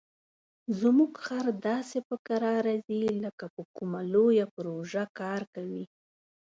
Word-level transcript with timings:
زموږ 0.79 1.11
خر 1.25 1.45
داسې 1.67 1.97
په 2.07 2.15
کراره 2.27 2.73
ځي 2.87 3.03
لکه 3.25 3.45
په 3.55 3.61
کومه 3.75 3.99
لویه 4.13 4.45
پروژه 4.55 5.03
کار 5.19 5.41
کوي. 5.53 5.85